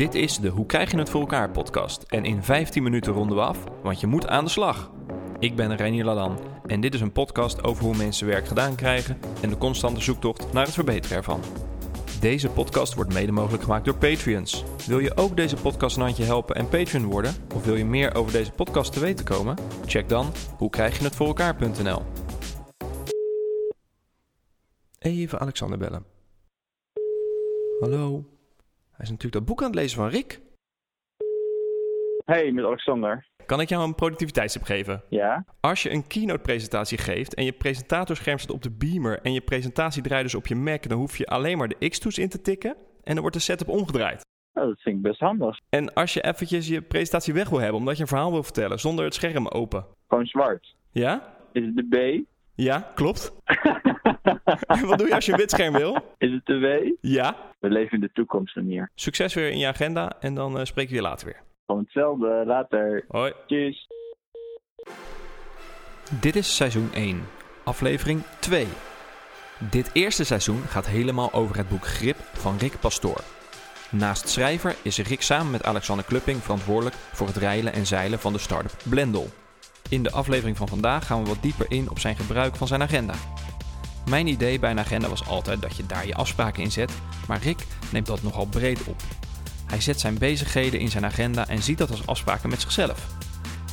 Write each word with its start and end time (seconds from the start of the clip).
Dit 0.00 0.14
is 0.14 0.38
de 0.38 0.48
Hoe 0.48 0.66
krijg 0.66 0.90
je 0.90 0.98
het 0.98 1.10
voor 1.10 1.20
elkaar 1.20 1.50
podcast. 1.50 2.02
En 2.02 2.24
in 2.24 2.42
15 2.42 2.82
minuten 2.82 3.12
ronden 3.12 3.36
we 3.36 3.42
af, 3.42 3.64
want 3.82 4.00
je 4.00 4.06
moet 4.06 4.26
aan 4.26 4.44
de 4.44 4.50
slag. 4.50 4.90
Ik 5.38 5.56
ben 5.56 5.76
Reinier 5.76 6.04
Ladan 6.04 6.38
en 6.66 6.80
dit 6.80 6.94
is 6.94 7.00
een 7.00 7.12
podcast 7.12 7.64
over 7.64 7.84
hoe 7.84 7.96
mensen 7.96 8.26
werk 8.26 8.46
gedaan 8.46 8.74
krijgen 8.74 9.18
en 9.42 9.48
de 9.48 9.58
constante 9.58 10.00
zoektocht 10.00 10.52
naar 10.52 10.64
het 10.64 10.74
verbeteren 10.74 11.16
ervan. 11.16 11.40
Deze 12.20 12.48
podcast 12.48 12.94
wordt 12.94 13.12
mede 13.12 13.32
mogelijk 13.32 13.62
gemaakt 13.62 13.84
door 13.84 13.96
Patreons. 13.96 14.64
Wil 14.86 14.98
je 14.98 15.16
ook 15.16 15.36
deze 15.36 15.56
podcast 15.56 15.96
een 15.96 16.02
handje 16.02 16.24
helpen 16.24 16.54
en 16.56 16.68
Patreon 16.68 17.04
worden? 17.04 17.34
Of 17.54 17.64
wil 17.64 17.76
je 17.76 17.84
meer 17.84 18.14
over 18.14 18.32
deze 18.32 18.52
podcast 18.52 18.92
te 18.92 19.00
weten 19.00 19.24
komen? 19.24 19.56
Check 19.86 20.08
dan 20.08 20.32
hoe 20.56 20.70
krijg 20.70 20.98
je 20.98 21.04
het 21.04 21.16
voor 21.16 21.26
elkaar.nl. 21.26 22.02
Even 24.98 25.40
Alexander 25.40 25.78
bellen. 25.78 26.04
Hallo. 27.80 28.38
Hij 29.00 29.08
is 29.08 29.14
natuurlijk 29.14 29.46
dat 29.46 29.56
boek 29.56 29.62
aan 29.62 29.70
het 29.70 29.80
lezen 29.80 29.96
van 29.96 30.08
Rick. 30.08 30.40
Hey, 32.24 32.52
met 32.52 32.64
Alexander. 32.64 33.26
Kan 33.46 33.60
ik 33.60 33.68
jou 33.68 33.84
een 33.84 33.94
productiviteitstip 33.94 34.62
geven? 34.62 35.02
Ja? 35.08 35.44
Als 35.60 35.82
je 35.82 35.90
een 35.90 36.06
keynote-presentatie 36.06 36.98
geeft 36.98 37.34
en 37.34 37.44
je 37.44 37.52
presentatorscherm 37.52 38.38
staat 38.38 38.54
op 38.54 38.62
de 38.62 38.70
beamer 38.70 39.20
en 39.22 39.32
je 39.32 39.40
presentatie 39.40 40.02
draait 40.02 40.22
dus 40.22 40.34
op 40.34 40.46
je 40.46 40.54
Mac, 40.54 40.88
dan 40.88 40.98
hoef 40.98 41.16
je 41.16 41.26
alleen 41.26 41.58
maar 41.58 41.68
de 41.68 41.88
X-toets 41.88 42.18
in 42.18 42.28
te 42.28 42.40
tikken 42.40 42.76
en 43.02 43.12
dan 43.12 43.20
wordt 43.20 43.36
de 43.36 43.42
setup 43.42 43.68
omgedraaid. 43.68 44.26
Oh, 44.54 44.64
dat 44.64 44.80
vind 44.80 44.96
ik 44.96 45.02
best 45.02 45.20
handig. 45.20 45.58
En 45.68 45.94
als 45.94 46.14
je 46.14 46.20
eventjes 46.20 46.68
je 46.68 46.82
presentatie 46.82 47.34
weg 47.34 47.48
wil 47.48 47.60
hebben 47.60 47.78
omdat 47.78 47.96
je 47.96 48.02
een 48.02 48.08
verhaal 48.08 48.32
wil 48.32 48.42
vertellen 48.42 48.78
zonder 48.78 49.04
het 49.04 49.14
scherm 49.14 49.48
open. 49.48 49.86
Gewoon 50.08 50.26
zwart. 50.26 50.74
Ja? 50.90 51.36
Is 51.52 51.64
het 51.64 51.76
de 51.76 51.86
B? 51.88 52.26
Ja, 52.54 52.90
klopt. 52.94 53.32
En 54.66 54.86
wat 54.88 54.98
doe 54.98 55.08
je 55.08 55.14
als 55.14 55.26
je 55.26 55.32
een 55.32 55.38
wit 55.38 55.50
scherm 55.50 55.72
wil? 55.72 55.96
Is 56.18 56.32
het 56.32 56.46
de 56.46 56.58
W? 56.58 56.92
Ja. 57.00 57.36
We 57.58 57.70
leven 57.70 57.92
in 57.92 58.00
de 58.00 58.10
toekomst 58.12 58.54
dan 58.54 58.64
hier. 58.64 58.90
Succes 58.94 59.34
weer 59.34 59.50
in 59.50 59.58
je 59.58 59.66
agenda 59.66 60.12
en 60.20 60.34
dan 60.34 60.58
eh, 60.58 60.64
spreken 60.64 60.90
we 60.90 60.96
je 60.96 61.02
later 61.02 61.26
weer. 61.26 61.42
Gewoon 61.66 61.82
hetzelfde. 61.82 62.42
Later. 62.46 63.04
Hoi. 63.08 63.32
Tjus. 63.46 63.88
Dit 66.20 66.36
is 66.36 66.56
seizoen 66.56 66.92
1, 66.92 67.22
aflevering 67.64 68.22
2. 68.38 68.66
Dit 69.70 69.90
eerste 69.92 70.24
seizoen 70.24 70.60
gaat 70.60 70.86
helemaal 70.86 71.32
over 71.32 71.56
het 71.56 71.68
boek 71.68 71.84
Grip 71.84 72.16
van 72.16 72.56
Rick 72.58 72.80
Pastoor. 72.80 73.20
Naast 73.90 74.28
schrijver 74.28 74.76
is 74.82 74.98
Rick 74.98 75.22
samen 75.22 75.50
met 75.50 75.64
Alexander 75.64 76.04
Klupping 76.04 76.42
verantwoordelijk 76.42 76.96
voor 76.96 77.26
het 77.26 77.36
reilen 77.36 77.72
en 77.72 77.86
zeilen 77.86 78.18
van 78.18 78.32
de 78.32 78.38
start-up 78.38 78.72
Blendel. 78.88 79.28
In 79.88 80.02
de 80.02 80.10
aflevering 80.10 80.56
van 80.56 80.68
vandaag 80.68 81.06
gaan 81.06 81.22
we 81.22 81.28
wat 81.28 81.42
dieper 81.42 81.66
in 81.68 81.90
op 81.90 81.98
zijn 81.98 82.16
gebruik 82.16 82.56
van 82.56 82.66
zijn 82.66 82.82
agenda. 82.82 83.14
Mijn 84.10 84.26
idee 84.26 84.58
bij 84.58 84.70
een 84.70 84.78
agenda 84.78 85.08
was 85.08 85.26
altijd 85.26 85.62
dat 85.62 85.76
je 85.76 85.86
daar 85.86 86.06
je 86.06 86.14
afspraken 86.14 86.62
in 86.62 86.72
zet, 86.72 86.92
maar 87.26 87.42
Rick 87.42 87.66
neemt 87.90 88.06
dat 88.06 88.22
nogal 88.22 88.46
breed 88.46 88.84
op. 88.84 89.02
Hij 89.66 89.80
zet 89.80 90.00
zijn 90.00 90.18
bezigheden 90.18 90.80
in 90.80 90.90
zijn 90.90 91.04
agenda 91.04 91.48
en 91.48 91.62
ziet 91.62 91.78
dat 91.78 91.90
als 91.90 92.06
afspraken 92.06 92.50
met 92.50 92.60
zichzelf. 92.60 93.06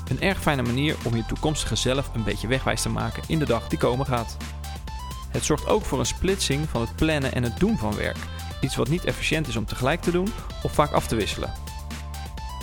Een 0.08 0.22
erg 0.22 0.42
fijne 0.42 0.62
manier 0.62 0.96
om 1.04 1.16
je 1.16 1.26
toekomstige 1.26 1.76
zelf 1.76 2.10
een 2.14 2.24
beetje 2.24 2.48
wegwijs 2.48 2.82
te 2.82 2.90
maken 2.90 3.24
in 3.28 3.40
de 3.40 3.46
dag 3.46 3.68
die 3.68 3.78
komen 3.78 4.06
gaat. 4.06 4.38
Het 5.30 5.46
zorgt 5.46 5.68
ook 5.68 5.86
voor 5.86 6.00
een 6.00 6.06
splitsing 6.06 6.70
van 6.70 6.82
het 6.82 6.96
plannen 6.96 7.34
en 7.34 7.44
het 7.44 7.60
doen 7.60 7.78
van 7.78 7.96
werk. 7.96 8.18
Iets 8.62 8.76
wat 8.76 8.90
niet 8.90 9.06
efficiënt 9.06 9.48
is 9.48 9.56
om 9.56 9.66
tegelijk 9.66 10.02
te 10.02 10.12
doen 10.12 10.28
of 10.64 10.74
vaak 10.74 10.92
af 10.92 11.08
te 11.08 11.16
wisselen. 11.16 11.54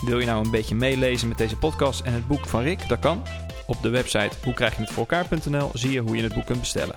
Wil 0.05 0.19
je 0.19 0.27
nou 0.27 0.45
een 0.45 0.51
beetje 0.51 0.75
meelezen 0.75 1.29
met 1.29 1.39
deze 1.39 1.57
podcast 1.57 2.01
en 2.01 2.13
het 2.13 2.27
boek 2.27 2.47
van 2.47 2.63
Rick? 2.63 2.89
Dat 2.89 2.99
kan. 2.99 3.23
Op 3.67 3.83
de 3.83 3.89
website 3.89 4.37
hoe 4.45 4.55
krijg 4.55 4.77
je 4.77 4.81
het 4.81 4.91
voor 4.91 5.07
elkaar.nl 5.07 5.71
zie 5.73 5.91
je 5.91 6.01
hoe 6.01 6.17
je 6.17 6.23
het 6.23 6.35
boek 6.35 6.47
kunt 6.47 6.61
bestellen. 6.61 6.97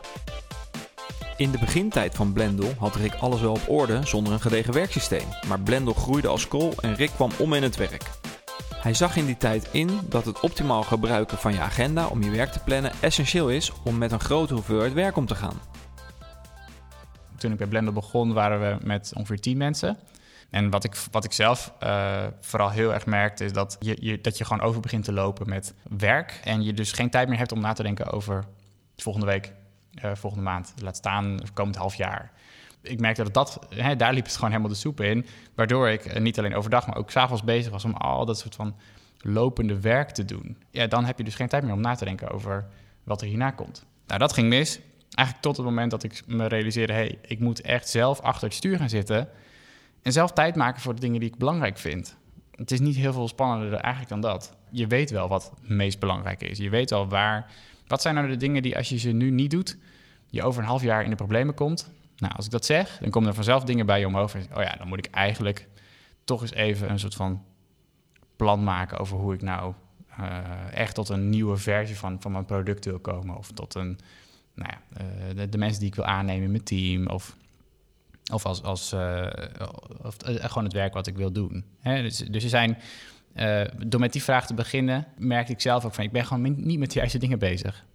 In 1.38 1.52
de 1.52 1.58
begintijd 1.58 2.16
van 2.16 2.34
Blendel 2.34 2.74
had 2.78 2.96
Rick 2.96 3.14
alles 3.14 3.42
wel 3.42 3.52
op 3.52 3.70
orde 3.70 4.06
zonder 4.06 4.34
een 4.34 4.40
gedegen 4.40 4.74
werksysteem. 4.74 5.28
Maar 5.48 5.60
Blendel 5.60 5.94
groeide 5.94 6.28
als 6.28 6.48
kool 6.48 6.74
en 6.82 6.96
Rick 6.96 7.10
kwam 7.10 7.32
om 7.40 7.54
in 7.54 7.64
het 7.64 7.76
werk. 7.76 8.04
Hij 8.76 8.94
zag 8.94 9.16
in 9.16 9.26
die 9.26 9.38
tijd 9.38 9.70
in 9.72 10.00
dat 10.10 10.26
het 10.26 10.40
optimaal 10.40 10.84
gebruiken 10.84 11.38
van 11.38 11.54
je 11.54 11.60
agenda 11.60 12.08
om 12.08 12.24
je 12.24 12.30
werk 12.30 12.52
te 12.52 12.60
plannen 12.60 12.92
essentieel 13.00 13.50
is 13.50 13.72
om 13.84 13.98
met 13.98 14.12
een 14.12 14.20
grote 14.20 14.54
hoeveelheid 14.54 14.94
werk 14.94 15.18
om 15.18 15.26
te 15.26 15.36
gaan. 15.36 15.60
Toen 17.38 17.52
ik 17.52 17.58
bij 17.58 17.68
Blender 17.68 17.94
begon, 17.94 18.34
waren 18.34 18.60
we 18.60 18.86
met 18.86 19.12
ongeveer 19.16 19.40
10 19.40 19.58
mensen. 19.58 19.98
En 20.50 20.70
wat 20.70 20.84
ik, 20.84 20.96
wat 21.12 21.24
ik 21.24 21.32
zelf 21.32 21.74
uh, 21.84 22.24
vooral 22.42 22.70
heel 22.70 22.94
erg 22.94 23.06
merkte, 23.06 23.46
is 23.46 23.54
dat 23.54 23.78
je, 23.80 23.98
je, 24.00 24.22
dat 24.22 24.38
je 24.38 24.46
gewoon 24.46 24.68
over 24.68 24.82
begint 24.82 25.04
te 25.04 25.14
lopen 25.14 25.50
met 25.50 25.74
werk. 25.98 26.40
En 26.44 26.64
je 26.64 26.74
dus 26.74 26.92
geen 26.92 27.10
tijd 27.10 27.28
meer 27.30 27.38
hebt 27.38 27.52
om 27.52 27.60
na 27.60 27.74
te 27.74 27.84
denken 27.84 28.12
over 28.12 28.44
volgende 28.96 29.28
week, 29.28 29.54
uh, 30.06 30.12
volgende 30.16 30.44
maand. 30.44 30.74
Laat 30.82 30.96
staan 30.96 31.40
komend 31.54 31.76
half 31.76 31.96
jaar. 31.96 32.32
Ik 32.82 33.00
merkte 33.00 33.24
dat, 33.24 33.34
dat 33.34 33.68
hè, 33.70 33.96
daar 33.96 34.14
liep 34.14 34.26
het 34.26 34.36
gewoon 34.36 34.50
helemaal 34.50 34.72
de 34.72 34.78
soep 34.78 35.02
in. 35.02 35.26
Waardoor 35.56 35.90
ik 35.90 36.06
uh, 36.06 36.20
niet 36.22 36.40
alleen 36.40 36.56
overdag, 36.56 36.88
maar 36.88 36.98
ook 36.98 37.12
s'avonds 37.12 37.44
bezig 37.44 37.72
was 37.72 37.86
om 37.86 37.94
al 37.94 38.26
dat 38.26 38.40
soort 38.40 38.56
van 38.56 38.76
lopende 39.22 39.80
werk 39.80 40.10
te 40.10 40.26
doen. 40.26 40.58
Ja, 40.70 40.88
dan 40.88 41.06
heb 41.06 41.18
je 41.18 41.24
dus 41.24 41.36
geen 41.36 41.48
tijd 41.48 41.64
meer 41.64 41.74
om 41.74 41.82
na 41.82 41.96
te 41.96 42.06
denken 42.06 42.30
over 42.30 42.68
wat 43.04 43.22
er 43.22 43.28
hierna 43.28 43.52
komt. 43.52 43.86
Nou, 44.08 44.20
dat 44.20 44.34
ging 44.34 44.48
mis. 44.48 44.80
Eigenlijk 45.12 45.48
tot 45.48 45.58
het 45.58 45.66
moment 45.66 45.92
dat 45.92 46.04
ik 46.04 46.24
me 46.26 46.48
realiseerde... 46.48 46.94
hé, 46.94 47.00
hey, 47.00 47.18
ik 47.22 47.40
moet 47.40 47.62
echt 47.62 47.90
zelf 47.90 48.20
achter 48.22 48.48
het 48.48 48.58
stuur 48.58 48.78
gaan 48.78 48.90
zitten... 48.90 49.30
en 50.02 50.12
zelf 50.12 50.32
tijd 50.32 50.56
maken 50.56 50.82
voor 50.82 50.96
de 50.96 51.02
dingen 51.02 51.20
die 51.20 51.30
ik 51.30 51.38
belangrijk 51.38 51.78
vind. 51.78 52.18
Het 52.56 52.72
is 52.72 52.80
niet 52.80 52.96
heel 52.96 53.14
veel 53.14 53.28
spannender 53.28 53.80
eigenlijk 53.80 54.10
dan 54.10 54.22
dat. 54.22 54.56
Je 54.70 54.88
weet 54.88 55.12
wel 55.12 55.28
wat 55.28 55.52
het 55.60 55.70
meest 55.70 56.00
belangrijk 56.00 56.44
is. 56.44 56.58
Je 56.58 56.70
weet 56.70 56.92
al 56.92 57.08
waar... 57.08 57.52
Wat 57.88 58.02
zijn 58.02 58.16
nou 58.16 58.28
de 58.28 58.38
dingen 58.38 58.62
die 58.62 58.78
als 58.78 58.90
je 58.90 58.98
ze 58.98 59.12
nu 59.12 59.32
niet 59.32 59.52
doet... 59.52 59.78
je 60.30 60.44
over 60.44 60.62
een 60.62 60.68
half 60.68 60.84
jaar 60.84 61.04
in 61.04 61.10
de 61.10 61.16
problemen 61.16 61.54
komt? 61.54 61.92
Nou, 62.18 62.34
als 62.36 62.46
ik 62.46 62.52
dat 62.52 62.66
zeg, 62.66 62.98
dan 62.98 63.10
komen 63.10 63.30
er 63.30 63.36
vanzelf 63.36 63.64
dingen 63.64 63.86
bij 63.86 64.00
je 64.00 64.08
omhoog. 64.08 64.36
Oh 64.36 64.64
ja, 64.64 64.76
dan 64.78 64.88
moet 64.88 64.98
ik 64.98 65.14
eigenlijk 65.14 65.68
toch 66.24 66.42
eens 66.42 66.54
even 66.54 66.90
een 66.90 67.00
soort 67.00 67.16
van 67.16 67.44
plan 68.36 68.64
maken... 68.64 68.98
over 68.98 69.18
hoe 69.18 69.34
ik 69.34 69.42
nou 69.42 69.74
uh, 70.20 70.40
echt 70.74 70.96
tot 70.96 71.10
een 71.10 71.30
nieuwe 71.30 71.58
versie 71.58 71.98
van, 71.98 72.22
van 72.22 72.32
mijn 72.32 72.46
product 72.46 72.86
wil 72.86 73.00
komen... 73.00 73.38
of 73.38 73.52
tot 73.52 73.76
een 73.76 74.00
nou 74.58 74.72
ja, 74.72 75.04
uh, 75.36 75.44
de, 75.50 75.58
mensen 75.58 75.80
die 75.80 75.90
ik 75.90 75.96
wil 75.96 76.06
aannemen 76.06 76.44
in 76.44 76.52
mijn 76.52 76.64
team 76.64 77.08
of, 77.08 77.36
of, 78.32 78.46
als, 78.46 78.64
als, 78.64 78.94
uh, 78.94 79.28
of 80.04 80.16
gewoon 80.26 80.64
het 80.64 80.74
werk 80.74 80.94
wat 80.94 81.08
ik 81.08 81.18
wil 81.18 81.32
doen. 81.32 81.66
Hè? 81.80 82.02
Dus, 82.02 82.18
dus 82.18 82.44
er 82.44 82.50
zijn, 82.50 82.78
door 83.86 84.00
met 84.00 84.14
die 84.14 84.24
vraag 84.24 84.48
te 84.48 84.54
beginnen, 84.54 85.08
merkte 85.18 85.52
ik 85.52 85.62
zelf 85.62 85.86
ook 85.86 85.94
van 85.94 86.04
ik 86.04 86.12
ben 86.12 86.26
gewoon 86.26 86.56
niet 86.58 86.80
met 86.80 86.92
de 86.92 87.00
juiste 87.00 87.18
dingen 87.18 87.40
bezig. 87.40 87.86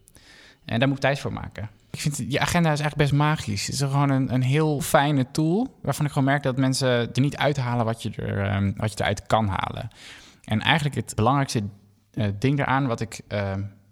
En 0.64 0.78
daar 0.78 0.88
moet 0.88 0.96
ik 0.96 1.02
tijd 1.02 1.18
voor 1.18 1.32
maken. 1.32 1.70
Ik 1.90 2.00
vind 2.00 2.16
die 2.16 2.40
agenda 2.40 2.72
is 2.72 2.80
eigenlijk 2.80 3.10
best 3.10 3.22
magisch. 3.22 3.66
Het 3.66 3.74
is 3.74 3.80
gewoon 3.80 4.10
een, 4.10 4.34
een 4.34 4.42
heel 4.42 4.80
fijne 4.80 5.30
tool 5.30 5.78
waarvan 5.82 6.06
ik 6.06 6.12
gewoon 6.12 6.28
merk 6.28 6.42
dat 6.42 6.56
mensen 6.56 6.88
er 6.88 7.20
niet 7.20 7.36
uithalen 7.36 7.84
wat 7.84 8.02
je, 8.02 8.10
er, 8.10 8.54
um, 8.54 8.74
wat 8.76 8.92
je 8.92 9.00
eruit 9.00 9.26
kan 9.26 9.48
halen. 9.48 9.90
En 10.44 10.60
eigenlijk 10.60 10.94
het 10.94 11.14
belangrijkste 11.14 11.62
ding 12.38 12.56
daaraan 12.56 12.86
wat 12.86 13.00
ik 13.00 13.20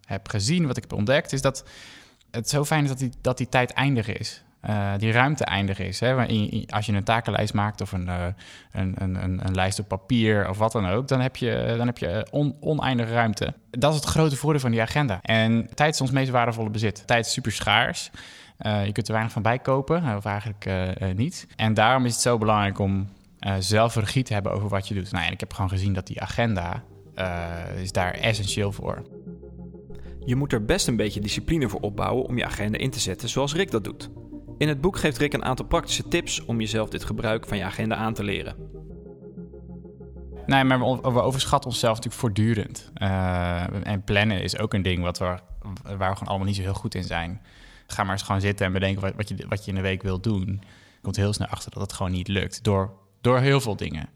heb 0.04 0.28
gezien, 0.28 0.66
wat 0.66 0.76
ik 0.76 0.82
heb 0.82 0.92
ontdekt, 0.92 1.32
is 1.32 1.42
dat 1.42 1.64
het 2.30 2.48
zo 2.48 2.64
fijn 2.64 2.82
is 2.82 2.88
dat 2.88 2.98
die, 2.98 3.10
dat 3.20 3.38
die 3.38 3.48
tijd 3.48 3.72
eindig 3.72 4.08
is. 4.08 4.42
Uh, 4.68 4.92
die 4.96 5.12
ruimte 5.12 5.44
eindig 5.44 5.78
is. 5.78 6.00
Hè? 6.00 6.14
Als 6.66 6.86
je 6.86 6.92
een 6.92 7.04
takenlijst 7.04 7.54
maakt 7.54 7.80
of 7.80 7.92
een, 7.92 8.06
uh, 8.06 8.24
een, 8.72 8.94
een, 8.98 9.22
een, 9.22 9.46
een, 9.46 9.54
lijst 9.54 9.78
op 9.78 9.88
papier 9.88 10.48
of 10.48 10.58
wat 10.58 10.72
dan 10.72 10.86
ook, 10.86 11.08
dan 11.08 11.20
heb 11.20 11.36
je, 11.36 11.74
dan 11.76 11.86
heb 11.86 11.98
je 11.98 12.26
on, 12.30 12.56
oneindige 12.60 13.12
ruimte. 13.12 13.54
Dat 13.70 13.94
is 13.94 14.00
het 14.00 14.08
grote 14.08 14.36
voordeel 14.36 14.60
van 14.60 14.70
die 14.70 14.80
agenda. 14.80 15.18
En 15.22 15.68
tijd 15.74 15.94
is 15.94 16.00
ons 16.00 16.10
meest 16.10 16.30
waardevolle 16.30 16.70
bezit. 16.70 17.06
Tijd 17.06 17.26
is 17.26 17.32
super 17.32 17.52
schaars. 17.52 18.10
Je 18.58 18.92
kunt 18.92 19.06
er 19.06 19.12
weinig 19.12 19.32
van 19.32 19.42
bijkopen, 19.42 20.16
of 20.16 20.24
eigenlijk 20.24 20.66
niet. 21.16 21.46
En 21.56 21.74
daarom 21.74 22.04
is 22.04 22.12
het 22.12 22.20
zo 22.20 22.38
belangrijk 22.38 22.78
om 22.78 23.08
zelf 23.58 23.94
regie 23.94 24.22
te 24.22 24.32
hebben 24.32 24.52
over 24.52 24.68
wat 24.68 24.88
je 24.88 24.94
doet. 24.94 25.12
Nou, 25.12 25.26
en 25.26 25.32
ik 25.32 25.40
heb 25.40 25.52
gewoon 25.52 25.70
gezien 25.70 25.92
dat 25.92 26.06
die 26.06 26.20
agenda 26.20 26.82
is 27.80 27.92
daar 27.92 28.14
essentieel 28.14 28.72
voor. 28.72 29.02
Je 30.24 30.36
moet 30.36 30.52
er 30.52 30.64
best 30.64 30.88
een 30.88 30.96
beetje 30.96 31.20
discipline 31.20 31.68
voor 31.68 31.80
opbouwen 31.80 32.24
om 32.24 32.38
je 32.38 32.44
agenda 32.44 32.78
in 32.78 32.90
te 32.90 33.00
zetten 33.00 33.28
zoals 33.28 33.54
Rick 33.54 33.70
dat 33.70 33.84
doet. 33.84 34.10
In 34.60 34.68
het 34.68 34.80
boek 34.80 34.98
geeft 34.98 35.18
Rick 35.18 35.32
een 35.32 35.44
aantal 35.44 35.66
praktische 35.66 36.08
tips 36.08 36.44
om 36.44 36.60
jezelf 36.60 36.88
dit 36.88 37.04
gebruik 37.04 37.46
van 37.46 37.56
je 37.56 37.64
agenda 37.64 37.96
aan 37.96 38.14
te 38.14 38.24
leren. 38.24 38.56
Nee, 40.46 40.64
maar 40.64 40.78
we, 40.78 41.20
overschatten 41.22 41.70
onszelf 41.70 41.94
natuurlijk 41.94 42.22
voortdurend. 42.22 42.90
Uh, 43.02 43.86
en 43.86 44.04
plannen 44.04 44.42
is 44.42 44.58
ook 44.58 44.74
een 44.74 44.82
ding 44.82 45.02
wat 45.02 45.18
we, 45.18 45.24
waar 45.82 46.10
we 46.10 46.16
gewoon 46.16 46.28
allemaal 46.28 46.46
niet 46.46 46.56
zo 46.56 46.62
heel 46.62 46.74
goed 46.74 46.94
in 46.94 47.04
zijn. 47.04 47.40
Ga 47.86 48.02
maar 48.02 48.12
eens 48.12 48.22
gewoon 48.22 48.40
zitten 48.40 48.66
en 48.66 48.72
bedenken 48.72 49.16
wat, 49.16 49.28
je, 49.28 49.46
wat 49.48 49.64
je 49.64 49.70
in 49.70 49.76
de 49.76 49.82
week 49.82 50.02
wilt 50.02 50.22
doen. 50.22 50.46
Je 50.94 51.00
komt 51.02 51.16
heel 51.16 51.32
snel 51.32 51.48
achter 51.48 51.70
dat 51.70 51.82
het 51.82 51.92
gewoon 51.92 52.12
niet 52.12 52.28
lukt. 52.28 52.64
Door, 52.64 52.92
door 53.20 53.38
heel 53.38 53.60
veel 53.60 53.76
dingen 53.76 54.08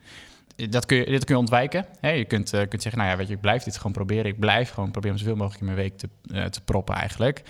dat 0.56 0.86
kun 0.86 0.96
je, 0.96 1.04
dit 1.04 1.24
kun 1.24 1.34
je 1.34 1.40
ontwijken. 1.40 1.86
Je 2.00 2.24
kunt, 2.24 2.54
uh, 2.54 2.60
kunt 2.68 2.82
zeggen, 2.82 3.00
nou 3.00 3.12
ja, 3.12 3.16
weet 3.16 3.28
je, 3.28 3.34
ik 3.34 3.40
blijf 3.40 3.62
dit 3.62 3.76
gewoon 3.76 3.92
proberen. 3.92 4.24
Ik 4.24 4.38
blijf 4.38 4.70
gewoon 4.70 4.90
proberen 4.90 5.18
zoveel 5.18 5.36
mogelijk 5.36 5.60
in 5.60 5.66
mijn 5.66 5.78
week 5.78 5.98
te, 5.98 6.08
uh, 6.26 6.44
te 6.44 6.60
proppen 6.60 6.94
eigenlijk. 6.94 7.42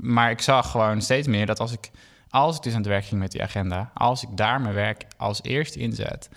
Maar 0.00 0.30
ik 0.30 0.40
zag 0.40 0.70
gewoon 0.70 1.02
steeds 1.02 1.26
meer 1.26 1.46
dat 1.46 1.60
als 1.60 1.72
ik, 1.72 1.90
als 2.28 2.56
ik 2.56 2.62
dus 2.62 2.72
aan 2.72 2.78
het 2.78 2.88
werk 2.88 3.04
ging 3.04 3.20
met 3.20 3.32
die 3.32 3.42
agenda... 3.42 3.90
als 3.94 4.22
ik 4.22 4.36
daar 4.36 4.60
mijn 4.60 4.74
werk 4.74 5.04
als 5.16 5.42
eerst 5.42 5.74
inzet... 5.74 6.28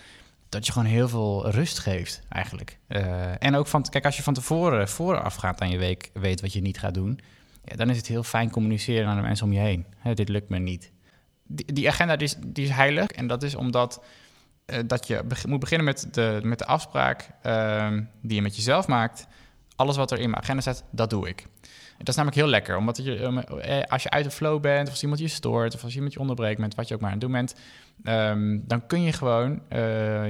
dat 0.48 0.66
je 0.66 0.72
gewoon 0.72 0.88
heel 0.88 1.08
veel 1.08 1.50
rust 1.50 1.78
geeft 1.78 2.22
eigenlijk. 2.28 2.78
Uh, 2.88 3.42
en 3.42 3.54
ook 3.54 3.66
van, 3.66 3.82
kijk, 3.82 4.04
als 4.04 4.16
je 4.16 4.22
van 4.22 4.34
tevoren 4.34 4.88
voorafgaand 4.88 5.60
aan 5.60 5.70
je 5.70 5.78
week 5.78 6.10
weet 6.12 6.40
wat 6.40 6.52
je 6.52 6.60
niet 6.60 6.78
gaat 6.78 6.94
doen... 6.94 7.20
Ja, 7.64 7.76
dan 7.76 7.90
is 7.90 7.96
het 7.96 8.06
heel 8.06 8.22
fijn 8.22 8.50
communiceren 8.50 9.08
aan 9.08 9.16
de 9.16 9.22
mensen 9.22 9.46
om 9.46 9.52
je 9.52 9.60
heen. 9.60 9.86
Hè, 9.98 10.14
dit 10.14 10.28
lukt 10.28 10.48
me 10.48 10.58
niet. 10.58 10.92
Die, 11.46 11.72
die 11.72 11.88
agenda 11.88 12.16
die 12.16 12.26
is, 12.26 12.36
die 12.46 12.64
is 12.64 12.70
heilig 12.70 13.06
en 13.06 13.26
dat 13.26 13.42
is 13.42 13.54
omdat 13.54 14.04
eh, 14.66 14.78
dat 14.86 15.06
je 15.06 15.22
moet 15.48 15.60
beginnen 15.60 15.86
met 15.86 16.08
de, 16.10 16.40
met 16.42 16.58
de 16.58 16.66
afspraak 16.66 17.30
ehm, 17.42 18.02
die 18.22 18.36
je 18.36 18.42
met 18.42 18.56
jezelf 18.56 18.86
maakt. 18.86 19.26
Alles 19.76 19.96
wat 19.96 20.10
er 20.10 20.18
in 20.18 20.30
mijn 20.30 20.42
agenda 20.42 20.60
staat, 20.60 20.84
dat 20.90 21.10
doe 21.10 21.28
ik. 21.28 21.46
Dat 21.98 22.08
is 22.08 22.14
namelijk 22.14 22.40
heel 22.40 22.50
lekker, 22.50 22.76
omdat 22.76 22.96
je, 22.96 23.16
eh, 23.60 23.82
als 23.82 24.02
je 24.02 24.10
uit 24.10 24.24
de 24.24 24.30
flow 24.30 24.60
bent, 24.60 24.86
of 24.86 24.92
als 24.92 25.02
iemand 25.02 25.20
je 25.20 25.28
stoort, 25.28 25.74
of 25.74 25.84
als 25.84 25.94
iemand 25.94 26.12
je 26.12 26.18
onderbreekt 26.18 26.60
met 26.60 26.74
wat 26.74 26.88
je 26.88 26.94
ook 26.94 27.00
maar 27.00 27.10
aan 27.10 27.16
het 27.16 27.24
doen 27.24 27.32
bent, 27.32 27.54
ehm, 28.04 28.58
dan 28.62 28.86
kun 28.86 29.02
je 29.02 29.12
gewoon 29.12 29.62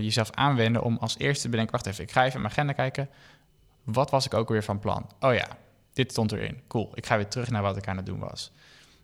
jezelf 0.00 0.31
aanwenden 0.31 0.82
om 0.82 0.96
als 1.00 1.19
eerste 1.19 1.43
te 1.43 1.49
bedenken: 1.49 1.72
wacht 1.72 1.87
even, 1.87 2.05
ik 2.05 2.12
ga 2.12 2.25
even 2.25 2.40
mijn 2.40 2.52
agenda 2.52 2.72
kijken. 2.72 3.08
Wat 3.84 4.11
was 4.11 4.26
ik 4.26 4.34
ook 4.34 4.49
weer 4.49 4.64
van 4.64 4.78
plan? 4.78 5.11
Oh 5.20 5.34
ja, 5.34 5.46
dit 5.93 6.11
stond 6.11 6.32
erin. 6.32 6.61
Cool, 6.69 6.90
ik 6.94 7.06
ga 7.06 7.16
weer 7.16 7.28
terug 7.28 7.50
naar 7.50 7.62
wat 7.62 7.76
ik 7.76 7.88
aan 7.88 7.96
het 7.96 8.06
doen 8.06 8.19
was. 8.19 8.52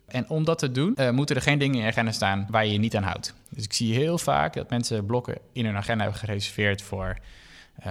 En 0.07 0.29
om 0.29 0.43
dat 0.43 0.59
te 0.59 0.71
doen, 0.71 0.93
uh, 0.95 1.09
moeten 1.09 1.35
er 1.35 1.41
geen 1.41 1.59
dingen 1.59 1.75
in 1.75 1.81
je 1.81 1.87
agenda 1.87 2.11
staan 2.11 2.47
waar 2.49 2.65
je 2.65 2.71
je 2.71 2.79
niet 2.79 2.95
aan 2.95 3.03
houdt. 3.03 3.33
Dus 3.49 3.63
ik 3.63 3.73
zie 3.73 3.93
heel 3.93 4.17
vaak 4.17 4.53
dat 4.53 4.69
mensen 4.69 5.05
blokken 5.05 5.37
in 5.51 5.65
hun 5.65 5.77
agenda 5.77 6.03
hebben 6.03 6.19
gereserveerd 6.19 6.81
voor, 6.81 7.17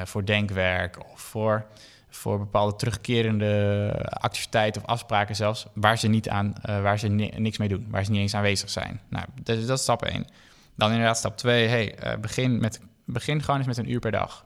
voor 0.04 0.24
denkwerk 0.24 1.10
of 1.12 1.20
voor, 1.20 1.66
voor 2.10 2.38
bepaalde 2.38 2.76
terugkerende 2.76 3.92
activiteiten 4.08 4.82
of 4.82 4.88
afspraken 4.88 5.36
zelfs, 5.36 5.66
waar 5.74 5.98
ze, 5.98 6.08
niet 6.08 6.28
aan, 6.28 6.46
uh, 6.46 6.82
waar 6.82 6.98
ze 6.98 7.08
niks 7.08 7.58
mee 7.58 7.68
doen, 7.68 7.86
waar 7.90 8.04
ze 8.04 8.10
niet 8.10 8.20
eens 8.20 8.34
aanwezig 8.34 8.70
zijn. 8.70 9.00
Nou, 9.08 9.26
dat 9.42 9.56
is, 9.56 9.80
stap 9.80 10.04
1. 10.04 10.26
Dan 10.74 10.90
inderdaad 10.90 11.16
stap 11.16 11.36
2, 11.36 11.66
hey, 11.66 12.18
begin, 12.20 12.60
met, 12.60 12.80
begin 13.04 13.42
gewoon 13.42 13.56
eens 13.56 13.66
met 13.66 13.78
een 13.78 13.90
uur 13.90 14.00
per 14.00 14.10
dag. 14.10 14.44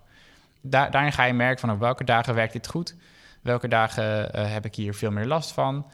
Daar, 0.61 0.90
daarin 0.90 1.12
ga 1.12 1.25
je 1.25 1.32
merken 1.32 1.61
van 1.61 1.70
op 1.70 1.81
welke 1.81 2.05
dagen 2.05 2.34
werkt 2.34 2.52
dit 2.52 2.66
goed, 2.66 2.96
welke 3.43 3.69
dagen 3.69 4.38
heb 4.50 4.64
ik 4.64 4.75
hier 4.75 4.94
veel 4.94 5.10
meer 5.10 5.26
last 5.26 5.52
van. 5.52 5.87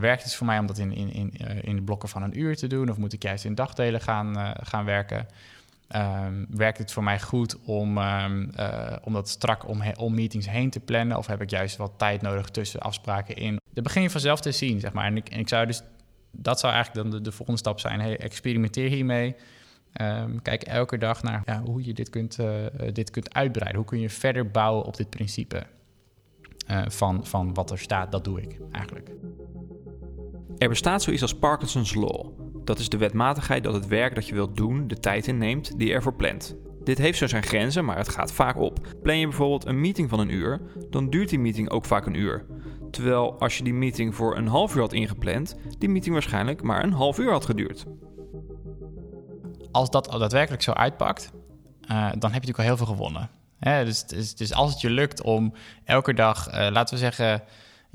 Werkt 0.00 0.22
het 0.22 0.34
voor 0.34 0.46
mij 0.46 0.58
om 0.58 0.66
dat 0.66 0.78
in, 0.78 0.92
in, 0.92 1.12
in, 1.12 1.62
in 1.62 1.84
blokken 1.84 2.08
van 2.08 2.22
een 2.22 2.38
uur 2.38 2.56
te 2.56 2.66
doen? 2.66 2.90
Of 2.90 2.96
moet 2.96 3.12
ik 3.12 3.22
juist 3.22 3.44
in 3.44 3.54
dagdelen 3.54 4.00
gaan, 4.00 4.54
gaan 4.62 4.84
werken? 4.84 5.26
Um, 5.96 6.46
werkt 6.50 6.78
het 6.78 6.92
voor 6.92 7.04
mij 7.04 7.20
goed 7.20 7.60
om, 7.64 7.98
um, 7.98 8.50
om 9.02 9.12
dat 9.12 9.28
strak 9.28 9.68
om, 9.68 9.82
om 9.96 10.14
meetings 10.14 10.48
heen 10.48 10.70
te 10.70 10.80
plannen? 10.80 11.16
Of 11.16 11.26
heb 11.26 11.42
ik 11.42 11.50
juist 11.50 11.76
wat 11.76 11.92
tijd 11.96 12.22
nodig 12.22 12.48
tussen 12.48 12.80
afspraken 12.80 13.36
in? 13.36 13.60
Dat 13.72 13.84
begin 13.84 14.02
je 14.02 14.10
vanzelf 14.10 14.40
te 14.40 14.52
zien, 14.52 14.80
zeg 14.80 14.92
maar. 14.92 15.04
En 15.04 15.16
ik, 15.16 15.28
ik 15.28 15.48
zou 15.48 15.66
dus, 15.66 15.82
dat 16.30 16.60
zou 16.60 16.72
eigenlijk 16.72 17.04
dan 17.04 17.16
de, 17.16 17.24
de 17.24 17.32
volgende 17.32 17.60
stap 17.60 17.80
zijn. 17.80 18.00
Experimenteer 18.00 18.88
hiermee. 18.88 19.36
Um, 20.00 20.42
kijk 20.42 20.62
elke 20.62 20.98
dag 20.98 21.22
naar 21.22 21.42
ja, 21.44 21.62
hoe 21.62 21.84
je 21.84 21.92
dit 21.92 22.10
kunt, 22.10 22.38
dit 22.92 23.10
kunt 23.10 23.34
uitbreiden. 23.34 23.76
Hoe 23.76 23.88
kun 23.88 24.00
je 24.00 24.10
verder 24.10 24.50
bouwen 24.50 24.84
op 24.84 24.96
dit 24.96 25.10
principe? 25.10 25.66
van, 26.86 27.26
van 27.26 27.54
wat 27.54 27.70
er 27.70 27.78
staat, 27.78 28.12
dat 28.12 28.24
doe 28.24 28.40
ik 28.40 28.58
eigenlijk. 28.70 29.10
Er 30.58 30.68
bestaat 30.68 31.02
zoiets 31.02 31.22
als 31.22 31.34
Parkinson's 31.34 31.94
Law. 31.94 32.43
Dat 32.64 32.78
is 32.78 32.88
de 32.88 32.96
wetmatigheid 32.96 33.64
dat 33.64 33.74
het 33.74 33.86
werk 33.86 34.14
dat 34.14 34.28
je 34.28 34.34
wilt 34.34 34.56
doen 34.56 34.88
de 34.88 35.00
tijd 35.00 35.26
inneemt 35.26 35.78
die 35.78 35.88
je 35.88 35.94
ervoor 35.94 36.14
plant. 36.14 36.56
Dit 36.84 36.98
heeft 36.98 37.18
zo 37.18 37.26
zijn 37.26 37.42
grenzen, 37.42 37.84
maar 37.84 37.96
het 37.96 38.08
gaat 38.08 38.32
vaak 38.32 38.56
op. 38.56 38.86
Plan 39.02 39.18
je 39.18 39.26
bijvoorbeeld 39.26 39.66
een 39.66 39.80
meeting 39.80 40.08
van 40.08 40.18
een 40.18 40.30
uur, 40.30 40.60
dan 40.90 41.10
duurt 41.10 41.28
die 41.28 41.38
meeting 41.38 41.70
ook 41.70 41.84
vaak 41.84 42.06
een 42.06 42.14
uur. 42.14 42.44
Terwijl 42.90 43.38
als 43.38 43.58
je 43.58 43.64
die 43.64 43.74
meeting 43.74 44.14
voor 44.14 44.36
een 44.36 44.46
half 44.46 44.74
uur 44.74 44.80
had 44.80 44.92
ingepland, 44.92 45.56
die 45.78 45.88
meeting 45.88 46.12
waarschijnlijk 46.12 46.62
maar 46.62 46.84
een 46.84 46.92
half 46.92 47.18
uur 47.18 47.30
had 47.30 47.44
geduurd. 47.44 47.84
Als 49.70 49.90
dat 49.90 50.04
daadwerkelijk 50.18 50.62
zo 50.62 50.72
uitpakt, 50.72 51.32
uh, 51.32 51.88
dan 51.88 52.10
heb 52.10 52.20
je 52.20 52.28
natuurlijk 52.30 52.58
al 52.58 52.64
heel 52.64 52.76
veel 52.76 52.86
gewonnen. 52.86 53.30
dus, 53.84 54.34
dus, 54.34 54.54
als 54.54 54.70
het 54.70 54.80
je 54.80 54.90
lukt 54.90 55.22
om 55.22 55.52
elke 55.84 56.14
dag, 56.14 56.48
uh, 56.48 56.68
laten 56.70 56.94
we 56.94 57.00
zeggen, 57.00 57.42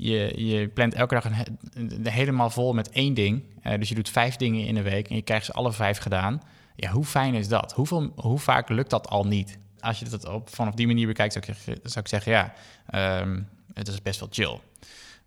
je, 0.00 0.46
je 0.46 0.68
plant 0.68 0.94
elke 0.94 1.14
dag 1.14 1.24
een, 1.24 2.06
helemaal 2.06 2.50
vol 2.50 2.72
met 2.72 2.90
één 2.90 3.14
ding. 3.14 3.42
Uh, 3.62 3.78
dus 3.78 3.88
je 3.88 3.94
doet 3.94 4.08
vijf 4.08 4.36
dingen 4.36 4.66
in 4.66 4.76
een 4.76 4.82
week 4.82 5.08
en 5.08 5.16
je 5.16 5.22
krijgt 5.22 5.46
ze 5.46 5.52
alle 5.52 5.72
vijf 5.72 5.98
gedaan. 5.98 6.42
Ja, 6.76 6.90
hoe 6.90 7.04
fijn 7.04 7.34
is 7.34 7.48
dat? 7.48 7.72
Hoeveel, 7.72 8.12
hoe 8.16 8.38
vaak 8.38 8.68
lukt 8.68 8.90
dat 8.90 9.08
al 9.08 9.24
niet? 9.24 9.58
Als 9.80 9.98
je 9.98 10.08
dat 10.08 10.28
op, 10.28 10.48
van 10.48 10.68
op 10.68 10.76
die 10.76 10.86
manier 10.86 11.06
bekijkt, 11.06 11.32
zou 11.32 11.44
ik, 11.46 11.78
zou 11.82 12.00
ik 12.00 12.08
zeggen, 12.08 12.32
ja, 12.32 12.52
um, 13.20 13.48
het 13.74 13.88
is 13.88 14.02
best 14.02 14.20
wel 14.20 14.28
chill. 14.32 14.60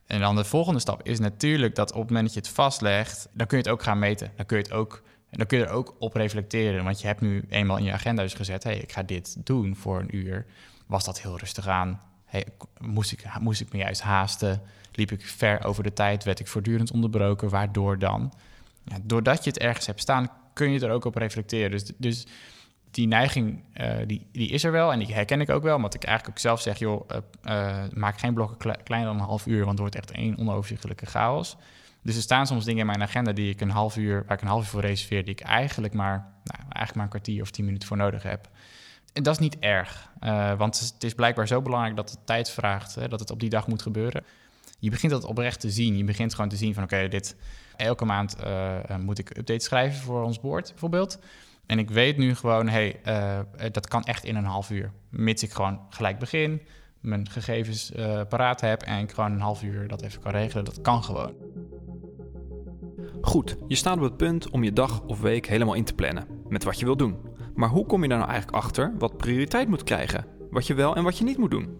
En 0.07 0.19
dan 0.19 0.35
de 0.35 0.43
volgende 0.43 0.79
stap 0.79 1.03
is 1.03 1.19
natuurlijk 1.19 1.75
dat 1.75 1.91
op 1.91 1.99
het 1.99 2.07
moment 2.07 2.25
dat 2.25 2.33
je 2.33 2.39
het 2.39 2.49
vastlegt, 2.49 3.27
dan 3.33 3.47
kun 3.47 3.57
je 3.57 3.63
het 3.63 3.71
ook 3.71 3.83
gaan 3.83 3.99
meten. 3.99 4.31
Dan 4.35 4.45
kun 4.45 4.57
je, 4.57 4.63
het 4.63 4.71
ook, 4.71 5.03
dan 5.29 5.45
kun 5.45 5.57
je 5.57 5.65
er 5.65 5.71
ook 5.71 5.95
op 5.99 6.15
reflecteren. 6.15 6.83
Want 6.83 7.01
je 7.01 7.07
hebt 7.07 7.21
nu 7.21 7.45
eenmaal 7.49 7.77
in 7.77 7.83
je 7.83 7.91
agenda 7.91 8.21
dus 8.21 8.33
gezet, 8.33 8.63
hey, 8.63 8.77
ik 8.77 8.91
ga 8.91 9.03
dit 9.03 9.45
doen 9.45 9.75
voor 9.75 9.99
een 9.99 10.15
uur. 10.15 10.45
Was 10.87 11.05
dat 11.05 11.21
heel 11.21 11.37
rustig 11.37 11.67
aan? 11.67 12.01
Moest, 12.79 13.11
ik, 13.11 13.25
moest 13.39 13.61
ik 13.61 13.71
me 13.71 13.77
juist 13.77 14.01
haasten? 14.01 14.61
Liep 14.91 15.11
ik 15.11 15.25
ver 15.25 15.63
over 15.63 15.83
de 15.83 15.93
tijd? 15.93 16.23
Werd 16.23 16.39
ik 16.39 16.47
voortdurend 16.47 16.91
onderbroken? 16.91 17.49
Waardoor 17.49 17.99
dan? 17.99 18.33
Ja, 18.83 18.97
doordat 19.03 19.43
je 19.43 19.49
het 19.49 19.59
ergens 19.59 19.85
hebt 19.85 20.01
staan, 20.01 20.29
kun 20.53 20.71
je 20.71 20.79
er 20.79 20.91
ook 20.91 21.05
op 21.05 21.15
reflecteren. 21.15 21.71
Dus, 21.71 21.91
dus 21.97 22.25
die 22.91 23.07
neiging, 23.07 23.63
uh, 23.81 23.93
die, 24.07 24.27
die 24.31 24.49
is 24.49 24.63
er 24.63 24.71
wel 24.71 24.91
en 24.91 24.99
die 24.99 25.13
herken 25.13 25.41
ik 25.41 25.49
ook 25.49 25.63
wel. 25.63 25.81
Want 25.81 25.93
ik 25.93 26.03
eigenlijk 26.03 26.37
ook 26.37 26.43
zelf 26.43 26.61
zeg, 26.61 26.79
joh, 26.79 27.09
uh, 27.11 27.17
uh, 27.45 27.83
maak 27.93 28.19
geen 28.19 28.33
blokken 28.33 28.83
kleiner 28.83 29.11
dan 29.11 29.19
een 29.19 29.27
half 29.27 29.45
uur... 29.45 29.57
want 29.57 29.69
het 29.69 29.79
wordt 29.79 29.95
echt 29.95 30.11
één 30.11 30.37
onoverzichtelijke 30.37 31.05
chaos. 31.05 31.57
Dus 32.01 32.15
er 32.15 32.21
staan 32.21 32.47
soms 32.47 32.65
dingen 32.65 32.79
in 32.79 32.85
mijn 32.85 33.01
agenda 33.01 33.31
die 33.31 33.49
ik 33.49 33.61
een 33.61 33.69
half 33.69 33.97
uur, 33.97 34.23
waar 34.27 34.37
ik 34.37 34.41
een 34.41 34.47
half 34.47 34.63
uur 34.63 34.69
voor 34.69 34.81
reserveer... 34.81 35.23
die 35.23 35.33
ik 35.33 35.41
eigenlijk 35.41 35.93
maar, 35.93 36.17
nou, 36.43 36.59
eigenlijk 36.59 36.95
maar 36.95 37.03
een 37.03 37.09
kwartier 37.09 37.41
of 37.41 37.51
tien 37.51 37.65
minuten 37.65 37.87
voor 37.87 37.97
nodig 37.97 38.23
heb 38.23 38.49
dat 39.13 39.33
is 39.33 39.39
niet 39.39 39.59
erg, 39.59 40.11
uh, 40.23 40.57
want 40.57 40.79
het 40.79 41.03
is 41.03 41.13
blijkbaar 41.13 41.47
zo 41.47 41.61
belangrijk 41.61 41.95
dat 41.95 42.09
het 42.09 42.19
tijd 42.25 42.49
vraagt, 42.49 42.95
hè, 42.95 43.07
dat 43.07 43.19
het 43.19 43.31
op 43.31 43.39
die 43.39 43.49
dag 43.49 43.67
moet 43.67 43.81
gebeuren. 43.81 44.23
Je 44.79 44.89
begint 44.89 45.11
dat 45.11 45.23
oprecht 45.23 45.59
te 45.59 45.69
zien. 45.69 45.97
Je 45.97 46.03
begint 46.03 46.33
gewoon 46.33 46.49
te 46.49 46.55
zien 46.55 46.73
van 46.73 46.83
oké, 46.83 47.07
dit 47.07 47.35
elke 47.75 48.05
maand 48.05 48.37
uh, 48.43 48.97
moet 48.99 49.19
ik 49.19 49.37
updates 49.37 49.63
schrijven 49.63 50.01
voor 50.01 50.23
ons 50.23 50.39
board 50.39 50.69
bijvoorbeeld. 50.69 51.19
En 51.65 51.79
ik 51.79 51.89
weet 51.89 52.17
nu 52.17 52.35
gewoon, 52.35 52.67
hey, 52.67 52.99
dat 53.71 53.87
kan 53.87 54.03
echt 54.03 54.23
in 54.23 54.35
een 54.35 54.45
half 54.45 54.69
uur. 54.69 54.91
Mits 55.09 55.43
ik 55.43 55.51
gewoon 55.51 55.79
gelijk 55.89 56.19
begin, 56.19 56.61
mijn 56.99 57.29
gegevens 57.29 57.91
paraat 58.29 58.61
heb 58.61 58.81
en 58.81 58.99
ik 58.99 59.11
gewoon 59.11 59.31
een 59.31 59.39
half 59.39 59.63
uur 59.63 59.87
dat 59.87 60.01
even 60.01 60.21
kan 60.21 60.31
regelen. 60.31 60.65
Dat 60.65 60.81
kan 60.81 61.03
gewoon. 61.03 61.33
Goed, 63.21 63.57
je 63.67 63.75
staat 63.75 63.97
op 63.97 64.03
het 64.03 64.17
punt 64.17 64.49
om 64.49 64.63
je 64.63 64.73
dag 64.73 65.01
of 65.01 65.21
week 65.21 65.47
helemaal 65.47 65.73
in 65.73 65.83
te 65.83 65.93
plannen 65.93 66.27
met 66.47 66.63
wat 66.63 66.79
je 66.79 66.85
wilt 66.85 66.99
doen. 66.99 67.17
Maar 67.55 67.69
hoe 67.69 67.85
kom 67.85 68.01
je 68.01 68.09
daar 68.09 68.17
nou 68.17 68.29
eigenlijk 68.29 68.63
achter 68.63 68.93
wat 68.97 69.17
prioriteit 69.17 69.67
moet 69.67 69.83
krijgen? 69.83 70.25
Wat 70.49 70.67
je 70.67 70.73
wel 70.73 70.95
en 70.95 71.03
wat 71.03 71.17
je 71.17 71.23
niet 71.23 71.37
moet 71.37 71.51
doen? 71.51 71.77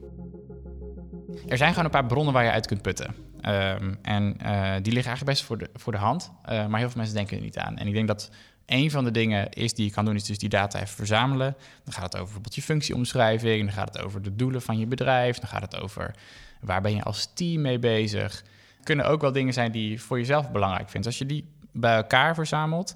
Er 1.48 1.58
zijn 1.58 1.70
gewoon 1.70 1.86
een 1.86 1.92
paar 1.92 2.06
bronnen 2.06 2.34
waar 2.34 2.44
je 2.44 2.52
uit 2.52 2.68
kunt 2.68 2.82
putten. 2.82 3.16
Um, 3.46 3.98
en 4.02 4.38
uh, 4.42 4.74
die 4.82 4.94
liggen 4.94 5.12
eigenlijk 5.12 5.26
best 5.26 5.44
voor 5.44 5.58
de, 5.58 5.70
voor 5.74 5.92
de 5.92 5.98
hand. 5.98 6.32
Uh, 6.50 6.68
maar 6.68 6.80
heel 6.80 6.90
veel 6.90 6.98
mensen 6.98 7.16
denken 7.16 7.38
er 7.38 7.44
niet 7.44 7.58
aan. 7.58 7.78
En 7.78 7.88
ik 7.88 7.94
denk 7.94 8.08
dat 8.08 8.30
een 8.66 8.92
van 8.92 9.04
de 9.04 9.12
dingen 9.12 9.50
is 9.50 9.74
die 9.74 9.86
je 9.86 9.92
kan 9.92 10.06
doen, 10.06 10.16
is 10.16 10.24
dus 10.24 10.38
die 10.38 10.50
data 10.50 10.80
even 10.80 10.96
verzamelen. 10.96 11.56
Dan 11.84 11.94
gaat 11.94 12.04
het 12.04 12.14
over 12.14 12.24
bijvoorbeeld 12.24 12.56
je 12.56 12.62
functieomschrijving. 12.62 13.64
Dan 13.64 13.74
gaat 13.74 13.96
het 13.96 14.06
over 14.06 14.22
de 14.22 14.36
doelen 14.36 14.62
van 14.62 14.78
je 14.78 14.88
bedrijf. 14.88 15.40
Dan 15.40 15.50
gaat 15.50 15.62
het 15.62 15.82
over 15.82 16.16
waar 16.60 16.82
ben 16.82 16.96
je 16.96 17.04
als 17.04 17.34
team 17.34 17.62
mee 17.62 17.80
bezig. 17.80 18.44
Kunnen 18.84 19.06
ook 19.06 19.22
wel 19.22 19.32
dingen 19.32 19.54
zijn 19.54 19.72
die 19.72 19.90
je 19.90 20.00
voor 20.00 20.18
jezelf 20.18 20.52
belangrijk 20.52 20.90
vindt. 20.90 21.08
Als 21.08 21.18
je 21.18 21.26
die 21.26 21.48
bij 21.72 21.96
elkaar 21.96 22.36
verzamelt, 22.36 22.96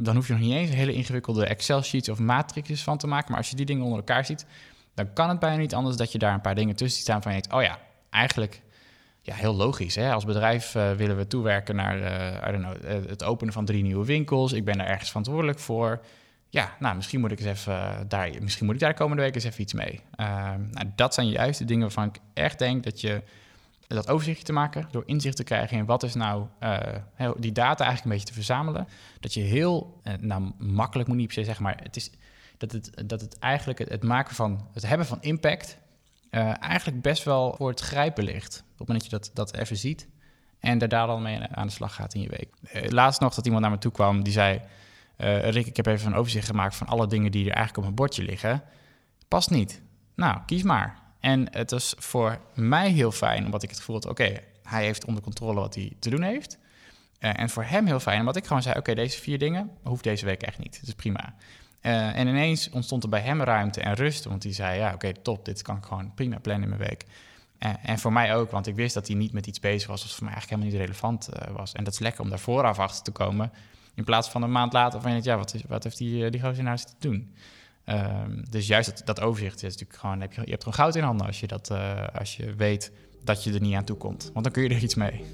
dan 0.00 0.14
hoef 0.14 0.26
je 0.26 0.32
nog 0.32 0.42
niet 0.42 0.52
eens 0.52 0.70
hele 0.70 0.92
ingewikkelde 0.92 1.46
Excel-sheets 1.46 2.08
of 2.08 2.18
matrices 2.18 2.82
van 2.82 2.98
te 2.98 3.06
maken. 3.06 3.28
Maar 3.28 3.38
als 3.38 3.50
je 3.50 3.56
die 3.56 3.66
dingen 3.66 3.82
onder 3.82 3.98
elkaar 3.98 4.24
ziet, 4.24 4.46
dan 4.94 5.12
kan 5.12 5.28
het 5.28 5.38
bijna 5.38 5.56
niet 5.56 5.74
anders 5.74 5.96
dat 5.96 6.12
je 6.12 6.18
daar 6.18 6.34
een 6.34 6.40
paar 6.40 6.54
dingen 6.54 6.76
tussen 6.76 6.96
ziet 6.96 7.06
staan 7.06 7.22
van 7.22 7.34
je 7.34 7.40
denkt, 7.40 7.56
oh 7.56 7.62
ja, 7.62 7.78
eigenlijk 8.10 8.62
ja, 9.22 9.34
heel 9.34 9.54
logisch. 9.54 9.94
Hè? 9.94 10.12
Als 10.12 10.24
bedrijf 10.24 10.74
uh, 10.74 10.92
willen 10.92 11.16
we 11.16 11.26
toewerken 11.26 11.76
naar 11.76 11.98
uh, 11.98 12.48
I 12.48 12.52
don't 12.52 12.64
know, 12.64 12.90
uh, 12.90 13.08
het 13.08 13.24
openen 13.24 13.52
van 13.52 13.64
drie 13.64 13.82
nieuwe 13.82 14.04
winkels. 14.04 14.52
Ik 14.52 14.64
ben 14.64 14.78
daar 14.78 14.86
ergens 14.86 15.08
verantwoordelijk 15.08 15.58
voor. 15.58 16.00
Ja, 16.48 16.76
nou, 16.78 16.96
misschien 16.96 17.20
moet 17.20 17.32
ik 17.32 17.40
eens 17.40 17.48
even 17.48 18.08
daar, 18.08 18.30
misschien 18.40 18.66
moet 18.66 18.74
ik 18.74 18.80
daar 18.80 18.90
de 18.90 18.96
komende 18.96 19.22
week 19.22 19.34
eens 19.34 19.44
even 19.44 19.60
iets 19.60 19.72
mee. 19.72 20.00
Nou, 20.16 20.92
dat 20.96 21.14
zijn 21.14 21.28
juist 21.28 21.58
de 21.58 21.64
dingen 21.64 21.82
waarvan 21.82 22.04
ik 22.04 22.18
echt 22.34 22.58
denk 22.58 22.84
dat 22.84 23.00
je 23.00 23.22
dat 23.96 24.08
overzichtje 24.08 24.44
te 24.44 24.52
maken, 24.52 24.88
door 24.90 25.02
inzicht 25.06 25.36
te 25.36 25.44
krijgen 25.44 25.78
in 25.78 25.84
wat 25.84 26.02
is 26.02 26.14
nou 26.14 26.46
uh, 26.60 27.30
die 27.38 27.52
data 27.52 27.84
eigenlijk 27.84 28.04
een 28.04 28.10
beetje 28.10 28.26
te 28.26 28.32
verzamelen. 28.32 28.88
Dat 29.20 29.34
je 29.34 29.40
heel, 29.40 30.00
uh, 30.04 30.12
nou 30.20 30.52
makkelijk 30.58 31.08
moet 31.08 31.16
niet 31.16 31.26
per 31.26 31.34
se 31.34 31.44
zeggen, 31.44 31.62
maar 31.64 31.80
het 31.82 31.96
is 31.96 32.10
dat 32.56 32.72
het, 32.72 33.02
dat 33.06 33.20
het 33.20 33.38
eigenlijk 33.38 33.78
het, 33.78 34.02
maken 34.02 34.34
van, 34.34 34.68
het 34.72 34.86
hebben 34.86 35.06
van 35.06 35.22
impact, 35.22 35.78
uh, 36.30 36.62
eigenlijk 36.62 37.02
best 37.02 37.24
wel 37.24 37.54
voor 37.56 37.68
het 37.68 37.80
grijpen 37.80 38.24
ligt. 38.24 38.64
Op 38.72 38.78
het 38.78 38.88
moment 38.88 39.10
dat 39.10 39.24
je 39.24 39.32
dat, 39.34 39.50
dat 39.50 39.60
even 39.60 39.76
ziet 39.76 40.08
en 40.58 40.78
daar 40.78 41.06
dan 41.06 41.22
mee 41.22 41.40
aan 41.40 41.66
de 41.66 41.72
slag 41.72 41.94
gaat 41.94 42.14
in 42.14 42.20
je 42.20 42.28
week. 42.28 42.54
laatst 42.92 43.20
nog 43.20 43.34
dat 43.34 43.44
iemand 43.44 43.62
naar 43.62 43.72
me 43.72 43.78
toe 43.78 43.92
kwam 43.92 44.22
die 44.22 44.32
zei, 44.32 44.60
Rick, 45.16 45.66
ik 45.66 45.76
heb 45.76 45.86
even 45.86 46.06
een 46.06 46.18
overzicht 46.18 46.46
gemaakt 46.46 46.76
van 46.76 46.86
alle 46.86 47.06
dingen 47.06 47.30
die 47.30 47.42
er 47.42 47.54
eigenlijk 47.54 47.76
op 47.76 47.82
mijn 47.82 47.94
bordje 47.94 48.22
liggen. 48.22 48.62
Past 49.28 49.50
niet. 49.50 49.82
Nou, 50.14 50.38
kies 50.46 50.62
maar. 50.62 51.07
En 51.20 51.48
het 51.50 51.70
was 51.70 51.94
voor 51.98 52.40
mij 52.54 52.90
heel 52.90 53.12
fijn, 53.12 53.44
omdat 53.44 53.62
ik 53.62 53.68
het 53.68 53.78
gevoel 53.78 53.94
had: 53.94 54.06
oké, 54.06 54.40
hij 54.62 54.84
heeft 54.84 55.04
onder 55.04 55.22
controle 55.22 55.60
wat 55.60 55.74
hij 55.74 55.92
te 55.98 56.10
doen 56.10 56.22
heeft. 56.22 56.58
Uh, 57.20 57.40
en 57.40 57.50
voor 57.50 57.64
hem 57.64 57.86
heel 57.86 58.00
fijn, 58.00 58.18
omdat 58.18 58.36
ik 58.36 58.46
gewoon 58.46 58.62
zei: 58.62 58.78
oké, 58.78 58.94
deze 58.94 59.20
vier 59.20 59.38
dingen 59.38 59.70
hoeft 59.82 60.04
deze 60.04 60.24
week 60.24 60.42
echt 60.42 60.58
niet. 60.58 60.78
Dat 60.80 60.88
is 60.88 60.94
prima. 60.94 61.34
Uh, 61.82 62.16
en 62.16 62.26
ineens 62.26 62.70
ontstond 62.70 63.02
er 63.02 63.08
bij 63.08 63.20
hem 63.20 63.42
ruimte 63.42 63.80
en 63.80 63.94
rust, 63.94 64.24
want 64.24 64.42
hij 64.42 64.52
zei: 64.52 64.78
ja, 64.78 64.94
oké, 64.94 65.12
top, 65.12 65.44
dit 65.44 65.62
kan 65.62 65.76
ik 65.76 65.84
gewoon 65.84 66.14
prima 66.14 66.38
plannen 66.38 66.70
in 66.70 66.76
mijn 66.76 66.88
week. 66.88 67.04
Uh, 67.58 67.70
en 67.82 67.98
voor 67.98 68.12
mij 68.12 68.34
ook, 68.34 68.50
want 68.50 68.66
ik 68.66 68.74
wist 68.74 68.94
dat 68.94 69.06
hij 69.06 69.16
niet 69.16 69.32
met 69.32 69.46
iets 69.46 69.60
bezig 69.60 69.88
was, 69.88 70.02
wat 70.02 70.12
voor 70.12 70.24
mij 70.24 70.32
eigenlijk 70.32 70.62
helemaal 70.62 70.80
niet 70.80 70.96
relevant 70.98 71.28
was. 71.56 71.72
En 71.72 71.84
dat 71.84 71.92
is 71.92 71.98
lekker 71.98 72.20
om 72.20 72.28
daar 72.28 72.38
vooraf 72.38 72.78
achter 72.78 73.02
te 73.02 73.10
komen, 73.10 73.52
in 73.94 74.04
plaats 74.04 74.28
van 74.28 74.42
een 74.42 74.52
maand 74.52 74.72
later 74.72 75.00
van 75.00 75.22
ja, 75.22 75.36
wat, 75.36 75.54
is, 75.54 75.62
wat 75.68 75.84
heeft 75.84 75.98
die, 75.98 76.30
die 76.30 76.40
gozer 76.40 76.64
nou 76.64 76.76
te 76.76 76.92
doen? 76.98 77.34
Ehm, 77.88 78.42
dus 78.50 78.66
juist 78.66 78.88
dat, 78.88 79.06
dat 79.16 79.20
overzicht 79.20 79.62
is 79.62 79.72
natuurlijk 79.72 79.98
gewoon, 79.98 80.20
heb 80.20 80.32
je, 80.32 80.40
je 80.44 80.50
hebt 80.50 80.62
gewoon 80.62 80.78
goud 80.78 80.94
in 80.94 81.02
handen 81.02 81.26
als 81.26 81.40
je, 81.40 81.46
dat, 81.46 81.70
eh, 81.70 82.06
als 82.18 82.36
je 82.36 82.54
weet 82.54 82.92
dat 83.24 83.44
je 83.44 83.52
er 83.52 83.60
niet 83.60 83.74
aan 83.74 83.84
toe 83.84 83.96
komt. 83.96 84.30
Want 84.32 84.44
dan 84.44 84.52
kun 84.52 84.62
je 84.62 84.68
er 84.68 84.82
iets 84.82 84.94
mee. 84.94 85.24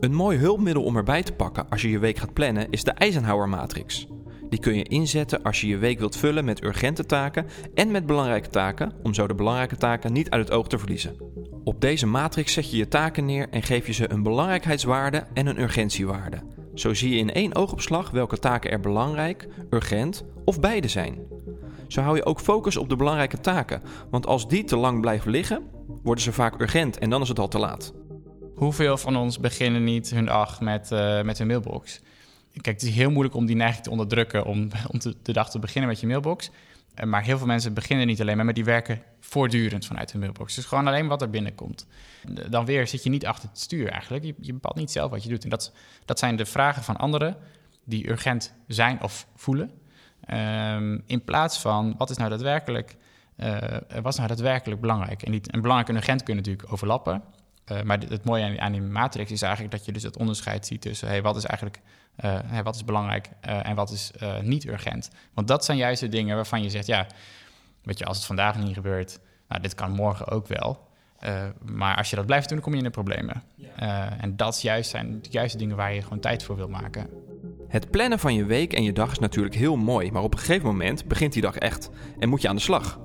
Een 0.00 0.14
mooi 0.14 0.38
hulpmiddel 0.38 0.82
om 0.82 0.96
erbij 0.96 1.22
te 1.22 1.32
pakken 1.32 1.68
als 1.68 1.82
je 1.82 1.90
je 1.90 1.98
week 1.98 2.18
gaat 2.18 2.32
plannen 2.32 2.70
is 2.70 2.84
de 2.84 2.90
Eisenhower-matrix. 2.90 4.06
Die 4.48 4.60
kun 4.60 4.74
je 4.74 4.82
inzetten 4.82 5.42
als 5.42 5.60
je 5.60 5.66
je 5.66 5.76
week 5.76 5.98
wilt 5.98 6.16
vullen 6.16 6.44
met 6.44 6.64
urgente 6.64 7.06
taken 7.06 7.46
en 7.74 7.90
met 7.90 8.06
belangrijke 8.06 8.48
taken, 8.48 8.92
om 9.02 9.14
zo 9.14 9.26
de 9.26 9.34
belangrijke 9.34 9.76
taken 9.76 10.12
niet 10.12 10.30
uit 10.30 10.44
het 10.44 10.56
oog 10.56 10.68
te 10.68 10.78
verliezen. 10.78 11.16
Op 11.64 11.80
deze 11.80 12.06
matrix 12.06 12.52
zet 12.52 12.70
je 12.70 12.76
je 12.76 12.88
taken 12.88 13.24
neer 13.24 13.48
en 13.48 13.62
geef 13.62 13.86
je 13.86 13.92
ze 13.92 14.10
een 14.10 14.22
belangrijkheidswaarde 14.22 15.26
en 15.34 15.46
een 15.46 15.60
urgentiewaarde. 15.60 16.61
Zo 16.74 16.94
zie 16.94 17.10
je 17.10 17.16
in 17.16 17.32
één 17.32 17.54
oogopslag 17.54 18.10
welke 18.10 18.38
taken 18.38 18.70
er 18.70 18.80
belangrijk, 18.80 19.48
urgent 19.70 20.24
of 20.44 20.60
beide 20.60 20.88
zijn. 20.88 21.18
Zo 21.88 22.00
hou 22.00 22.16
je 22.16 22.24
ook 22.24 22.40
focus 22.40 22.76
op 22.76 22.88
de 22.88 22.96
belangrijke 22.96 23.40
taken, 23.40 23.82
want 24.10 24.26
als 24.26 24.48
die 24.48 24.64
te 24.64 24.76
lang 24.76 25.00
blijven 25.00 25.30
liggen, 25.30 25.62
worden 26.02 26.24
ze 26.24 26.32
vaak 26.32 26.60
urgent 26.60 26.98
en 26.98 27.10
dan 27.10 27.22
is 27.22 27.28
het 27.28 27.38
al 27.38 27.48
te 27.48 27.58
laat. 27.58 27.92
Hoeveel 28.54 28.96
van 28.96 29.16
ons 29.16 29.38
beginnen 29.38 29.84
niet 29.84 30.10
hun 30.10 30.24
dag 30.24 30.60
met, 30.60 30.90
uh, 30.90 31.22
met 31.22 31.38
hun 31.38 31.46
mailbox? 31.46 32.00
Kijk, 32.52 32.66
het 32.66 32.82
is 32.82 32.94
heel 32.94 33.10
moeilijk 33.10 33.34
om 33.34 33.46
die 33.46 33.56
neiging 33.56 33.84
te 33.84 33.90
onderdrukken 33.90 34.44
om, 34.44 34.68
om 34.92 34.98
de 35.22 35.32
dag 35.32 35.50
te 35.50 35.58
beginnen 35.58 35.90
met 35.90 36.00
je 36.00 36.06
mailbox. 36.06 36.50
Eh, 36.94 37.06
maar 37.06 37.22
heel 37.22 37.38
veel 37.38 37.46
mensen 37.46 37.74
beginnen 37.74 38.06
niet 38.06 38.20
alleen 38.20 38.36
maar, 38.36 38.44
maar 38.44 38.54
die 38.54 38.64
werken 38.64 39.02
voortdurend 39.20 39.86
vanuit 39.86 40.12
hun 40.12 40.20
mailbox. 40.20 40.54
Dus 40.54 40.64
gewoon 40.64 40.86
alleen 40.86 41.06
wat 41.06 41.22
er 41.22 41.30
binnenkomt. 41.30 41.86
Dan 42.48 42.64
weer 42.64 42.86
zit 42.86 43.02
je 43.02 43.10
niet 43.10 43.26
achter 43.26 43.48
het 43.48 43.58
stuur 43.58 43.88
eigenlijk. 43.88 44.24
Je, 44.24 44.34
je 44.40 44.52
bepaalt 44.52 44.76
niet 44.76 44.90
zelf 44.90 45.10
wat 45.10 45.22
je 45.22 45.28
doet. 45.28 45.44
En 45.44 45.50
dat, 45.50 45.72
dat 46.04 46.18
zijn 46.18 46.36
de 46.36 46.46
vragen 46.46 46.82
van 46.82 46.96
anderen 46.96 47.36
die 47.84 48.10
urgent 48.10 48.54
zijn 48.66 49.02
of 49.02 49.26
voelen. 49.34 49.70
Um, 50.30 51.02
in 51.06 51.24
plaats 51.24 51.58
van 51.58 51.94
wat 51.98 52.10
is 52.10 52.16
nou 52.16 52.30
daadwerkelijk, 52.30 52.96
uh, 53.36 53.56
wat 54.02 54.12
is 54.12 54.16
nou 54.16 54.28
daadwerkelijk 54.28 54.80
belangrijk? 54.80 55.22
En, 55.22 55.30
niet, 55.30 55.50
en 55.50 55.60
belangrijk 55.60 55.90
en 55.90 55.96
urgent 55.96 56.22
kunnen 56.22 56.44
natuurlijk 56.44 56.72
overlappen. 56.72 57.22
Uh, 57.66 57.82
maar 57.82 57.98
het 57.98 58.24
mooie 58.24 58.44
aan, 58.44 58.60
aan, 58.60 58.72
die 58.72 58.80
matrix 58.80 59.30
is 59.30 59.42
eigenlijk 59.42 59.72
dat 59.74 59.84
je 59.84 59.92
dus 59.92 60.02
het 60.02 60.16
onderscheid 60.16 60.66
ziet 60.66 60.80
tussen 60.80 61.08
hey, 61.08 61.22
wat 61.22 61.36
is 61.36 61.44
eigenlijk 61.44 61.80
uh, 62.24 62.38
hey, 62.44 62.62
wat 62.62 62.74
is 62.74 62.84
belangrijk 62.84 63.30
en 63.40 63.74
wat 63.74 63.90
is 63.90 64.10
niet 64.42 64.66
urgent. 64.66 65.10
Want 65.34 65.48
dat 65.48 65.64
zijn 65.64 65.78
juist 65.78 66.00
de 66.00 66.08
dingen 66.08 66.36
waarvan 66.36 66.62
je 66.62 66.70
zegt, 66.70 66.86
ja, 66.86 67.06
weet 67.82 67.98
je, 67.98 68.04
als 68.04 68.16
het 68.16 68.26
vandaag 68.26 68.58
niet 68.58 68.74
gebeurt, 68.74 69.20
nou, 69.48 69.62
dit 69.62 69.74
kan 69.74 69.90
morgen 69.90 70.28
ook 70.28 70.46
wel. 70.46 70.88
maar 71.64 71.96
als 71.96 72.10
je 72.10 72.16
dat 72.16 72.26
blijft 72.26 72.48
doen, 72.48 72.56
dan 72.56 72.64
kom 72.64 72.72
je 72.72 72.78
in 72.78 72.84
de 72.84 72.90
problemen. 72.90 73.42
Ja. 73.54 74.18
en 74.20 74.36
dat 74.36 74.62
juist 74.62 74.90
zijn 74.90 75.22
de 75.22 75.28
juiste 75.30 75.58
dingen 75.58 75.76
waar 75.76 75.94
je 75.94 76.02
gewoon 76.02 76.20
tijd 76.20 76.42
voor 76.42 76.56
wil 76.56 76.68
maken. 76.68 77.10
Het 77.68 77.90
plannen 77.90 78.18
van 78.18 78.34
je 78.34 78.44
week 78.44 78.72
en 78.72 78.82
je 78.82 78.92
dag 78.92 79.10
is 79.10 79.18
natuurlijk 79.18 79.54
heel 79.54 79.76
mooi, 79.76 80.10
maar 80.10 80.22
op 80.22 80.32
een 80.32 80.40
gegeven 80.40 80.66
moment 80.66 81.04
begint 81.04 81.32
die 81.32 81.42
dag 81.42 81.56
echt 81.56 81.90
en 82.18 82.28
moet 82.28 82.42
je 82.42 82.48
aan 82.48 82.56
de 82.56 82.62
slag. 82.62 82.98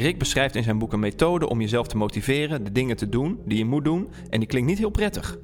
Rick 0.00 0.18
beschrijft 0.18 0.54
in 0.54 0.62
zijn 0.62 0.78
boek 0.78 0.92
een 0.92 1.00
methode 1.00 1.48
om 1.48 1.60
jezelf 1.60 1.86
te 1.86 1.96
motiveren 1.96 2.64
de 2.64 2.72
dingen 2.72 2.96
te 2.96 3.08
doen 3.08 3.40
die 3.46 3.58
je 3.58 3.64
moet 3.64 3.84
doen 3.84 4.08
en 4.30 4.38
die 4.38 4.48
klinkt 4.48 4.68
niet 4.68 4.78
heel 4.78 4.90
prettig. 4.90 5.38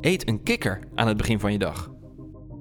Eet 0.00 0.28
een 0.28 0.42
kikker 0.42 0.80
aan 0.94 1.08
het 1.08 1.16
begin 1.16 1.40
van 1.40 1.52
je 1.52 1.58
dag. 1.58 1.90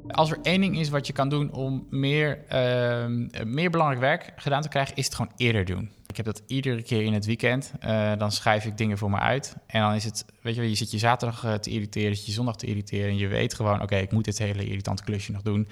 Als 0.07 0.31
er 0.31 0.39
één 0.41 0.61
ding 0.61 0.79
is 0.79 0.89
wat 0.89 1.07
je 1.07 1.13
kan 1.13 1.29
doen 1.29 1.53
om 1.53 1.87
meer, 1.89 2.37
uh, 2.51 3.43
meer 3.45 3.69
belangrijk 3.69 3.99
werk 3.99 4.33
gedaan 4.35 4.61
te 4.61 4.69
krijgen, 4.69 4.95
is 4.95 5.05
het 5.05 5.15
gewoon 5.15 5.31
eerder 5.35 5.65
doen. 5.65 5.91
Ik 6.07 6.17
heb 6.17 6.25
dat 6.25 6.43
iedere 6.47 6.81
keer 6.81 7.01
in 7.01 7.13
het 7.13 7.25
weekend. 7.25 7.73
Uh, 7.83 8.11
dan 8.17 8.31
schrijf 8.31 8.65
ik 8.65 8.77
dingen 8.77 8.97
voor 8.97 9.09
me 9.09 9.19
uit. 9.19 9.55
En 9.67 9.81
dan 9.81 9.93
is 9.93 10.03
het, 10.03 10.25
weet 10.41 10.55
je 10.55 10.69
je 10.69 10.75
zit 10.75 10.91
je 10.91 10.97
zaterdag 10.97 11.45
uh, 11.45 11.53
te 11.53 11.69
irriteren, 11.69 12.15
zit 12.15 12.25
je 12.25 12.31
zondag 12.31 12.55
te 12.55 12.65
irriteren. 12.65 13.09
En 13.09 13.17
je 13.17 13.27
weet 13.27 13.53
gewoon, 13.53 13.81
oké, 13.81 13.95
ik 13.95 14.11
moet 14.11 14.25
dit 14.25 14.37
hele 14.37 14.65
irritante 14.65 15.03
klusje 15.03 15.31
nog 15.31 15.41
doen. 15.41 15.67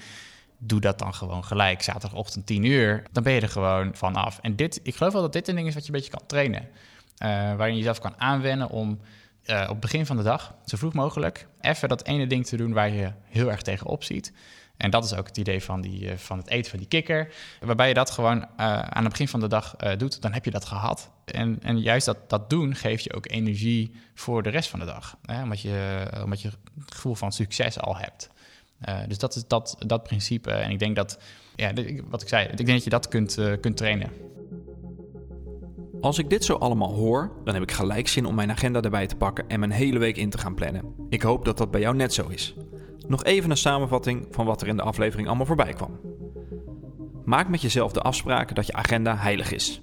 Doe 0.58 0.80
dat 0.80 0.98
dan 0.98 1.14
gewoon 1.14 1.44
gelijk, 1.44 1.82
zaterdagochtend 1.82 2.46
10 2.46 2.64
uur. 2.64 3.02
Dan 3.12 3.22
ben 3.22 3.32
je 3.32 3.40
er 3.40 3.48
gewoon 3.48 3.94
vanaf. 3.94 4.38
En 4.42 4.56
dit, 4.56 4.80
ik 4.82 4.96
geloof 4.96 5.12
wel 5.12 5.22
dat 5.22 5.32
dit 5.32 5.48
een 5.48 5.54
ding 5.54 5.66
is 5.66 5.74
wat 5.74 5.86
je 5.86 5.92
een 5.92 5.98
beetje 5.98 6.16
kan 6.16 6.26
trainen. 6.26 6.62
Uh, 6.62 7.28
waarin 7.28 7.72
je 7.72 7.78
jezelf 7.78 7.98
kan 7.98 8.20
aanwennen 8.20 8.70
om 8.70 9.00
uh, 9.44 9.60
op 9.62 9.68
het 9.68 9.80
begin 9.80 10.06
van 10.06 10.16
de 10.16 10.22
dag, 10.22 10.54
zo 10.64 10.76
vroeg 10.76 10.92
mogelijk, 10.92 11.46
even 11.60 11.88
dat 11.88 12.04
ene 12.04 12.26
ding 12.26 12.46
te 12.46 12.56
doen 12.56 12.72
waar 12.72 12.90
je 12.90 13.12
heel 13.24 13.50
erg 13.50 13.62
tegenop 13.62 14.04
ziet. 14.04 14.32
En 14.76 14.90
dat 14.90 15.04
is 15.04 15.14
ook 15.14 15.26
het 15.26 15.36
idee 15.36 15.62
van, 15.62 15.80
die, 15.80 16.16
van 16.16 16.38
het 16.38 16.48
eten 16.48 16.70
van 16.70 16.78
die 16.78 16.88
kikker. 16.88 17.34
Waarbij 17.60 17.88
je 17.88 17.94
dat 17.94 18.10
gewoon 18.10 18.46
aan 18.56 19.02
het 19.02 19.08
begin 19.08 19.28
van 19.28 19.40
de 19.40 19.48
dag 19.48 19.76
doet, 19.96 20.22
dan 20.22 20.32
heb 20.32 20.44
je 20.44 20.50
dat 20.50 20.64
gehad. 20.64 21.10
En, 21.24 21.58
en 21.62 21.80
juist 21.80 22.06
dat, 22.06 22.30
dat 22.30 22.50
doen 22.50 22.74
geeft 22.74 23.04
je 23.04 23.14
ook 23.14 23.30
energie 23.30 23.92
voor 24.14 24.42
de 24.42 24.50
rest 24.50 24.70
van 24.70 24.78
de 24.78 24.84
dag. 24.84 25.16
Hè? 25.22 25.42
Omdat, 25.42 25.60
je, 25.60 26.06
omdat 26.22 26.40
je 26.42 26.48
het 26.78 26.94
gevoel 26.94 27.14
van 27.14 27.32
succes 27.32 27.80
al 27.80 27.96
hebt. 27.96 28.30
Uh, 28.88 28.98
dus 29.08 29.18
dat 29.18 29.34
is 29.34 29.44
dat, 29.46 29.76
dat 29.78 30.02
principe. 30.02 30.50
En 30.50 30.70
ik 30.70 30.78
denk 30.78 30.96
dat, 30.96 31.18
ja, 31.54 31.72
wat 32.08 32.22
ik 32.22 32.28
zei, 32.28 32.46
ik 32.46 32.56
denk 32.56 32.68
dat 32.68 32.84
je 32.84 32.90
dat 32.90 33.08
kunt, 33.08 33.38
kunt 33.60 33.76
trainen. 33.76 34.10
Als 36.00 36.18
ik 36.18 36.30
dit 36.30 36.44
zo 36.44 36.54
allemaal 36.54 36.94
hoor, 36.94 37.32
dan 37.44 37.54
heb 37.54 37.62
ik 37.62 37.72
gelijk 37.72 38.08
zin 38.08 38.26
om 38.26 38.34
mijn 38.34 38.50
agenda 38.50 38.80
erbij 38.80 39.06
te 39.06 39.16
pakken 39.16 39.48
en 39.48 39.60
mijn 39.60 39.72
hele 39.72 39.98
week 39.98 40.16
in 40.16 40.30
te 40.30 40.38
gaan 40.38 40.54
plannen. 40.54 40.94
Ik 41.08 41.22
hoop 41.22 41.44
dat 41.44 41.58
dat 41.58 41.70
bij 41.70 41.80
jou 41.80 41.96
net 41.96 42.14
zo 42.14 42.28
is. 42.28 42.54
Nog 43.06 43.24
even 43.24 43.50
een 43.50 43.56
samenvatting 43.56 44.26
van 44.30 44.46
wat 44.46 44.62
er 44.62 44.68
in 44.68 44.76
de 44.76 44.82
aflevering 44.82 45.28
allemaal 45.28 45.46
voorbij 45.46 45.72
kwam. 45.72 46.00
Maak 47.24 47.48
met 47.48 47.62
jezelf 47.62 47.92
de 47.92 48.00
afspraken 48.00 48.54
dat 48.54 48.66
je 48.66 48.72
agenda 48.72 49.16
heilig 49.16 49.52
is. 49.52 49.80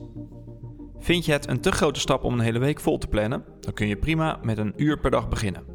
Vind 1.00 1.26
je 1.26 1.32
het 1.32 1.48
een 1.48 1.62
te 1.62 1.72
grote 1.72 2.00
stap 2.00 2.24
om 2.24 2.34
een 2.34 2.40
hele 2.40 2.60
week 2.60 2.80
vol 2.80 2.98
te 2.98 3.08
plannen, 3.08 3.44
dan 3.60 3.74
kun 3.74 3.88
je 3.88 3.98
prima 3.98 4.40
met 4.42 4.58
een 4.58 4.74
uur 4.76 5.00
per 5.00 5.12
dag 5.12 5.30
beginnen. 5.30 5.75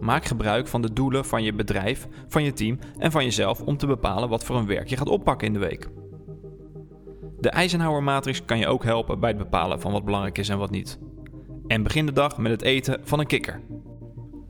Maak 0.00 0.24
gebruik 0.24 0.66
van 0.66 0.82
de 0.82 0.92
doelen 0.92 1.24
van 1.24 1.42
je 1.42 1.52
bedrijf, 1.52 2.08
van 2.28 2.44
je 2.44 2.52
team 2.52 2.78
en 2.98 3.10
van 3.10 3.24
jezelf 3.24 3.60
om 3.60 3.76
te 3.76 3.86
bepalen 3.86 4.28
wat 4.28 4.44
voor 4.44 4.56
een 4.56 4.66
werk 4.66 4.88
je 4.88 4.96
gaat 4.96 5.08
oppakken 5.08 5.46
in 5.46 5.52
de 5.52 5.58
week. 5.58 5.88
De 7.40 7.50
Eisenhower-matrix 7.50 8.44
kan 8.44 8.58
je 8.58 8.66
ook 8.66 8.84
helpen 8.84 9.20
bij 9.20 9.28
het 9.28 9.38
bepalen 9.38 9.80
van 9.80 9.92
wat 9.92 10.04
belangrijk 10.04 10.38
is 10.38 10.48
en 10.48 10.58
wat 10.58 10.70
niet. 10.70 10.98
En 11.66 11.82
begin 11.82 12.06
de 12.06 12.12
dag 12.12 12.38
met 12.38 12.52
het 12.52 12.62
eten 12.62 13.00
van 13.02 13.18
een 13.20 13.26
kikker. 13.26 13.60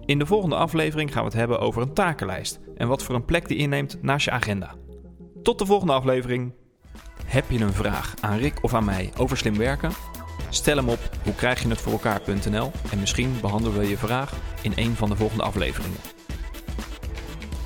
In 0.05 0.19
de 0.19 0.27
volgende 0.27 0.57
aflevering 0.57 1.13
gaan 1.13 1.23
we 1.23 1.29
het 1.29 1.39
hebben 1.39 1.61
over 1.61 1.83
een 1.83 1.93
takenlijst 1.93 2.61
en 2.77 2.89
wat 2.89 3.03
voor 3.03 3.15
een 3.15 3.25
plek 3.25 3.49
die 3.49 3.59
inneemt 3.59 4.03
naast 4.03 4.25
je 4.25 4.31
agenda. 4.31 4.75
Tot 5.43 5.59
de 5.59 5.67
volgende 5.67 5.93
aflevering. 5.93 6.53
Heb 7.25 7.51
je 7.51 7.61
een 7.61 7.73
vraag 7.73 8.15
aan 8.21 8.39
Rick 8.39 8.59
of 8.63 8.75
aan 8.75 8.85
mij 8.85 9.13
over 9.17 9.37
slim 9.37 9.57
werken? 9.57 9.91
Stel 10.49 10.77
hem 10.77 10.89
op 10.89 10.99
hoe 11.25 11.35
krijg 11.35 11.63
je 11.63 11.69
het 11.69 11.81
voor 11.81 11.93
elkaar.nl 11.93 12.71
en 12.91 13.01
misschien 13.01 13.39
behandelen 13.41 13.79
we 13.79 13.89
je 13.89 13.97
vraag 13.97 14.33
in 14.63 14.73
een 14.77 14.95
van 14.95 15.09
de 15.09 15.17
volgende 15.17 15.43
afleveringen. 15.43 15.99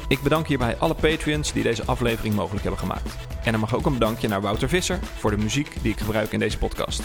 Ik 0.09 0.23
bedank 0.23 0.47
hierbij 0.47 0.77
alle 0.77 0.95
Patreons 0.95 1.53
die 1.53 1.63
deze 1.63 1.85
aflevering 1.85 2.35
mogelijk 2.35 2.63
hebben 2.63 2.81
gemaakt. 2.81 3.17
En 3.45 3.53
er 3.53 3.59
mag 3.59 3.75
ook 3.75 3.87
een 3.87 3.93
bedankje 3.93 4.29
naar 4.29 4.41
Wouter 4.41 4.69
Visser 4.69 4.99
voor 5.17 5.31
de 5.31 5.37
muziek 5.37 5.83
die 5.83 5.93
ik 5.93 6.01
gebruik 6.01 6.33
in 6.33 6.39
deze 6.39 6.59
podcast. 6.59 7.03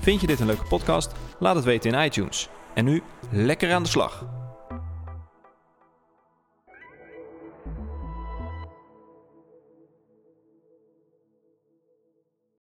Vind 0.00 0.20
je 0.20 0.26
dit 0.26 0.40
een 0.40 0.46
leuke 0.46 0.66
podcast? 0.68 1.12
Laat 1.38 1.54
het 1.54 1.64
weten 1.64 1.92
in 1.92 2.04
iTunes. 2.04 2.48
En 2.74 2.84
nu 2.84 3.02
lekker 3.30 3.72
aan 3.72 3.82
de 3.82 3.88
slag. 3.88 4.41